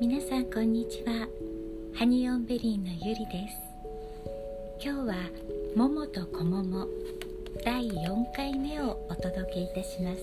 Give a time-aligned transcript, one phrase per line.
[0.00, 1.28] 皆さんこんにちは。
[1.94, 3.60] ハニオンベリーのゆりです。
[4.82, 5.14] 今日は
[5.76, 6.86] 「ももとこもも」
[7.62, 10.22] 第4回目をお届けいたします。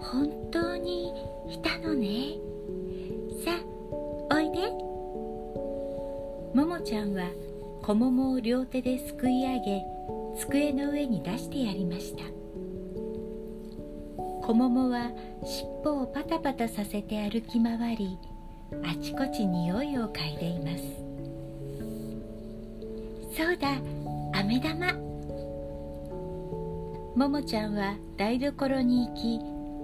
[0.00, 1.10] 本当に
[1.48, 2.36] いたのね。
[3.44, 3.52] さ
[4.28, 4.58] あおいで。
[6.52, 7.30] ももちゃんは
[7.80, 9.84] こももを両手ですくい上げ
[10.36, 12.39] 机の上に出してやりました。
[14.50, 15.12] こももは
[15.44, 18.18] 尻尾をパタパタさせて歩き回り
[18.82, 20.82] あちこち匂いを嗅いでいます。
[23.36, 23.76] そうだ
[24.32, 24.92] 飴玉。
[27.14, 29.38] ももちゃんは台所に行き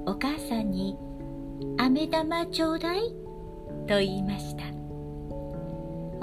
[0.04, 0.96] お母さんに
[1.78, 3.14] 「飴玉ちょうだい」
[3.86, 4.64] と言いました。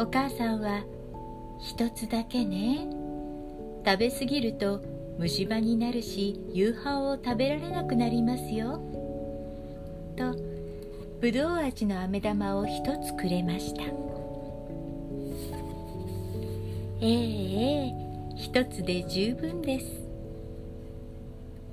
[0.04, 0.84] お母さんは
[1.64, 2.90] 「一つだけね。
[3.86, 4.82] 食べ過ぎると
[5.18, 8.82] 虫歯になるし夕飯を食べられなくなりますよ」
[10.18, 10.36] と
[11.22, 13.84] ぶどう味の飴玉を一つくれました。
[17.00, 17.94] ええええ
[18.36, 20.04] 一つで十分です。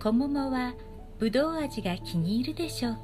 [0.01, 0.75] 小桃は
[1.19, 3.01] ぶどう味が気に入るでしょうか。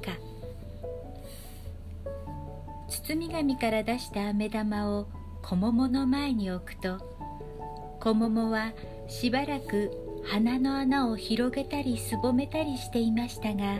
[2.87, 5.07] 包み紙から出した飴玉を
[5.41, 6.97] 小桃の前に置くと
[7.99, 8.73] 小桃は
[9.07, 13.79] しばらく鼻の穴を広げたりすぼめたりしていましたが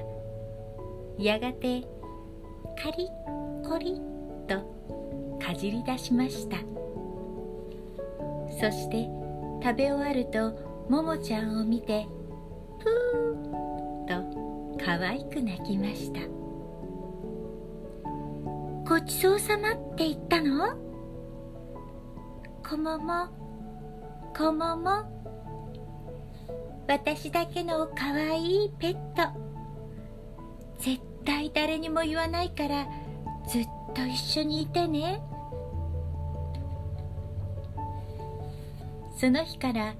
[1.19, 1.81] やがて
[2.81, 6.57] カリッコリッとかじり出しました。
[8.59, 9.07] そして
[9.61, 12.07] 食べ終わるとももちゃんを見て
[12.79, 14.21] プー
[14.77, 16.21] と可愛く泣きました。
[18.89, 20.75] ごちそうさまって言ったの？
[22.67, 23.27] こもも
[24.35, 25.16] こもも
[26.87, 29.37] 私だけのかわいいペット。
[30.79, 32.87] 絶対誰にも言わないから
[33.47, 35.21] ずっと一緒にいてね。
[39.17, 39.95] その日から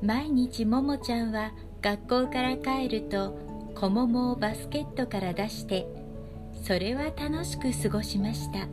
[0.00, 1.52] 毎日ももちゃんは
[1.82, 3.36] 学校から帰ると
[3.74, 5.86] 小桃をバスケットから出して
[6.62, 8.66] それは楽しく過ごしました。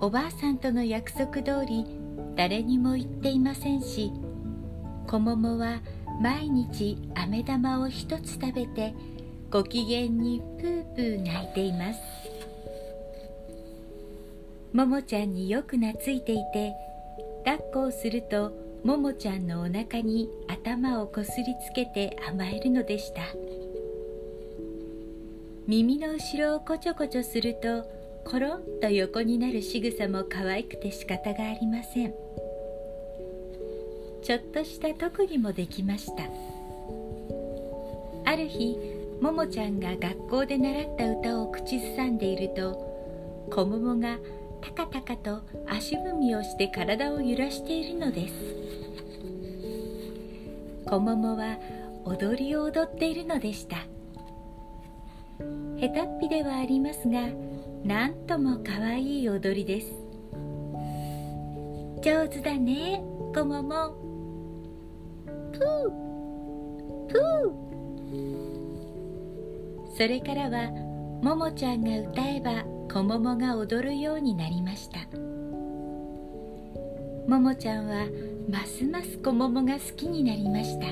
[0.00, 1.86] おばあさんとの約束通り
[2.36, 4.12] 誰にも言っていませんし
[5.06, 5.80] 小桃は
[6.20, 8.94] 毎日飴玉を一つ食べて
[9.50, 12.00] ご機嫌にプープー泣いています。
[14.72, 16.74] ももちゃんによく懐いていて
[17.44, 23.22] 抱っこをするとももちゃんのお腹に頭をこすりつけて甘えるのでした。
[25.66, 27.84] 耳の後ろをこちょこちょすると
[28.24, 32.14] コロンと横になる仕草も可愛くて仕方がありません。
[34.24, 36.22] ちょっとした特技もできました。
[38.24, 38.78] ある日
[39.20, 42.72] ももちゃんが学校で習った歌を口ずさんでいると
[43.50, 44.16] こももが
[44.62, 48.34] タカタカと足踏みをして体を揺らしているのです。
[50.86, 51.58] こももは
[52.06, 53.76] 踊りを踊っているのでした。
[55.78, 57.28] 下手っぴではありますが
[57.84, 59.92] なんともかわいい踊りです。
[62.02, 63.02] 上手だね
[63.34, 67.08] こももー。
[67.08, 67.64] プー。
[69.96, 70.70] それからは
[71.22, 74.98] ももちゃんが歌えばこももが踊るようになりました。
[77.28, 78.06] ももちゃんは
[78.50, 80.86] ますますこももが好きになりました。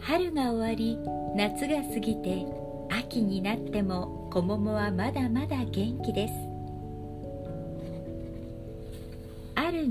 [0.00, 0.98] 春が終わり
[1.36, 2.44] 夏が過ぎて
[2.90, 6.51] 秋になってもこももはまだまだ元気です。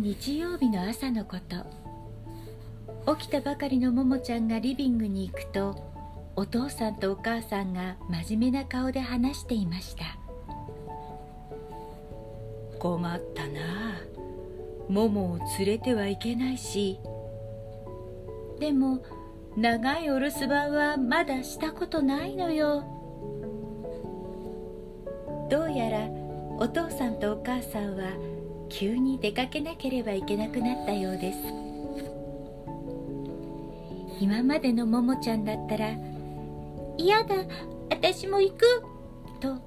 [0.01, 1.37] 日曜日の朝のこ
[3.05, 3.15] と。
[3.15, 5.75] 起きたばかりのももちゃんがリビングに行くと
[6.35, 10.17] お父さんとお母さんが真面目な顔で話していました。
[12.79, 14.01] 困ったな。
[14.89, 16.99] ももを連れてはいけないし。
[18.59, 19.03] でも
[19.55, 22.83] 長いお留守番はまだしたことないのよ。
[25.47, 26.09] どうやら
[26.57, 28.30] お父さんとお母さんは
[28.71, 31.39] 急に出かけなければいけなくなったようです。
[34.21, 35.95] 今までのももちゃんだったら
[36.97, 37.35] 「嫌だ
[37.89, 38.83] 私も行く!」
[39.41, 39.57] と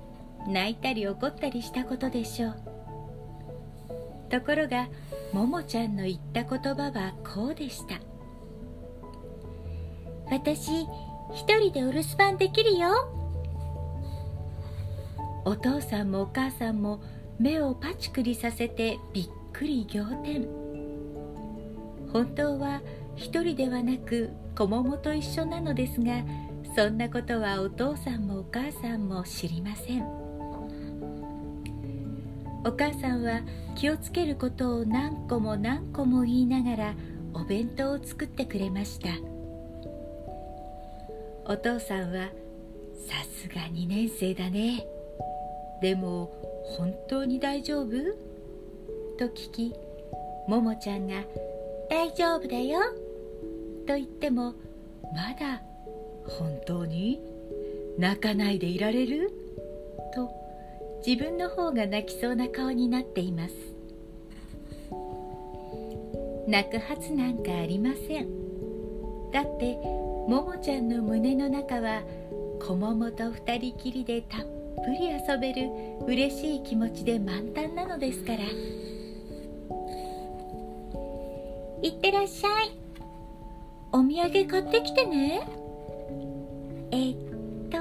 [0.48, 2.54] 泣いたり怒ったりしたことでしょう。
[4.30, 4.88] ところが
[5.32, 8.00] ももちゃんの言った言葉はこうでした
[10.30, 10.70] 「私
[11.32, 12.88] 一人でお留守番できるよ」
[15.44, 17.00] お父さんもお母さんも
[17.38, 20.46] 目をパチクリさせてびっくり仰天。
[22.12, 22.81] 本当は
[23.16, 26.22] 一人ではなく子桃と一緒なのですが
[26.76, 30.04] そんなことはお父さんもお母さんも知りません。
[32.66, 33.42] お母さんは
[33.75, 36.94] 気をつけることを何個も何個も言いながら
[37.34, 39.08] お弁当を作ってくれました。
[41.46, 42.28] お父さんは
[43.06, 44.87] さすが2年生だね。
[45.82, 46.32] でも
[46.76, 47.90] 本当に大丈夫？
[49.19, 49.75] と聞き
[50.49, 51.22] ももちゃんが
[51.88, 52.81] 「大丈夫だよ」
[53.87, 54.55] と言っても
[55.14, 55.62] まだ
[56.26, 57.20] 本当に？
[57.96, 59.31] 泣かないでいられる？
[60.14, 60.28] と
[61.06, 63.55] 自分の方が泣きそうな顔になっています。
[66.49, 68.28] 泣くはずなんかありません。
[69.31, 69.76] だって
[70.28, 72.02] ももちゃんの胸の中は
[72.61, 74.46] こももと二人きりでたっ
[74.76, 75.71] ぷり遊べる
[76.06, 78.38] 嬉しい気持ちで満タンなのですから。
[81.82, 82.79] いってらっしゃい。
[83.93, 85.47] お土産買ってきてね。
[86.91, 87.17] えっ
[87.71, 87.79] と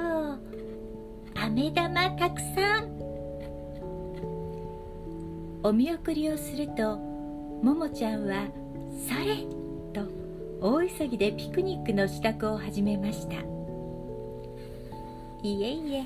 [1.39, 2.93] 飴玉たくさん。
[5.63, 8.47] お見送りをするとももちゃんは
[9.07, 9.37] 「それ!」
[9.93, 10.05] と
[10.59, 13.52] 大急ぎでピクニックの支度を始めました。
[15.43, 16.05] いえいえ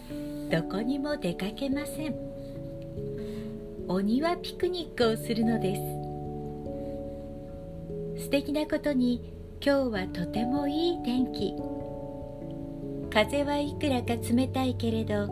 [0.49, 2.15] どこにも出かけません。
[3.87, 5.75] お庭ピクニックをするので
[8.17, 8.23] す。
[8.23, 9.31] 素敵なことに
[9.63, 11.53] 今日はとてもいい天気。
[13.13, 15.29] 風はいくらか冷たいけれど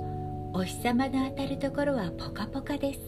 [0.53, 2.99] お日様の当たるところはポカポカです。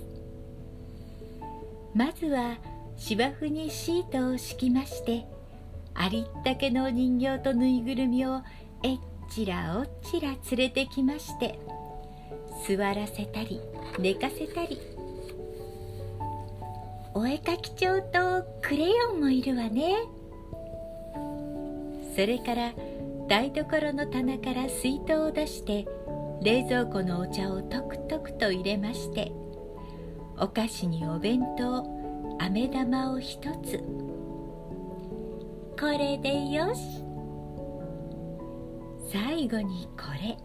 [1.94, 2.58] まずは
[2.98, 5.28] 芝生にシートを敷きまして
[5.94, 8.42] ありったけのお人形とぬいぐるみを
[8.82, 11.59] えっちらおっちら連れてきまして
[12.68, 13.62] 座らせたり
[14.00, 14.79] 寝かせたり
[17.13, 19.95] お絵かき帳とクレヨンもいるわね。
[22.15, 22.74] それから
[23.27, 25.88] 台所の棚から水筒を出して
[26.44, 29.31] 冷蔵庫のお茶をとくとくと入れまして
[30.39, 31.85] お菓子にお弁当
[32.39, 33.79] 飴玉を一つ。
[35.79, 37.06] これでよし。
[39.12, 40.38] 最後にこれ。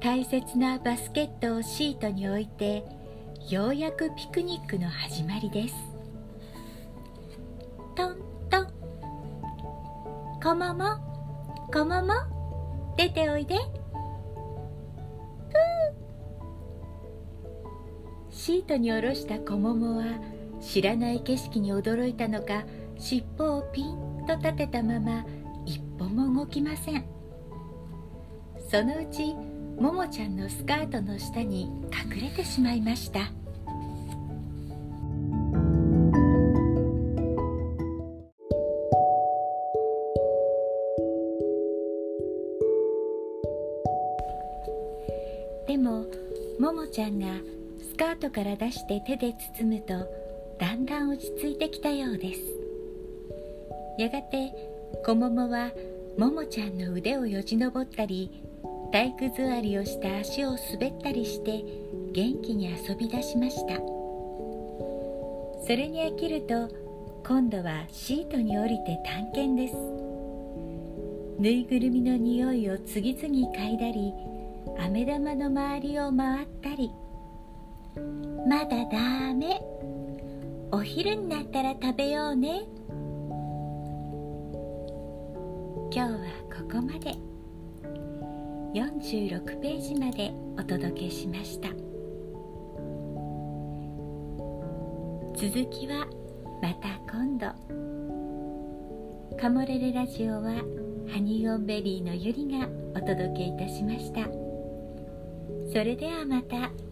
[0.00, 2.84] 大切なバスケットをシートに置いて
[3.48, 5.74] ようやくピクニックの始まりです。
[7.94, 8.26] トン
[10.42, 10.84] こもも。
[11.72, 12.14] こもも。
[12.96, 13.56] 出ておいで。
[18.30, 20.04] シートに下ろしたこももは
[20.60, 22.64] 知らない景色に驚いたのか
[22.96, 25.26] 尻尾をピンと立てたまま
[25.64, 27.15] 一歩も動きません。
[28.68, 29.34] そのうち
[29.80, 31.70] ももちゃんのスカートの下に
[32.12, 33.20] 隠れてしまいました。
[45.68, 46.06] でも
[46.58, 47.26] ももちゃんが
[47.80, 49.94] スカートから出して手で包むと
[50.58, 52.40] だんだん落ち着いてきたようです。
[53.98, 54.52] やがて
[55.04, 55.70] こももは
[56.18, 58.45] ももちゃんの腕をよじ登ったり
[58.92, 61.64] 体育座りをした足を滑ったりして
[62.12, 63.76] 元気に遊び出しました。
[65.66, 66.68] それに飽きると
[67.26, 69.76] 今度はシートに降りて探検です。
[71.38, 74.12] ぬいぐるみの匂いを次々嗅いだり
[74.78, 76.90] 飴玉の周りを回ったり。
[78.48, 79.60] まだダメ。
[80.72, 82.62] お昼になったら食べようね。
[85.92, 86.18] 今日は
[86.48, 87.35] ここまで。
[88.76, 91.70] 46ページまでお届けしました
[95.34, 96.06] 続きは
[96.60, 97.46] また今度
[99.38, 100.56] カモレレラジオは
[101.10, 104.24] ハニーオンベリーのゆりがお届けいたしました。
[105.72, 106.85] それではまた。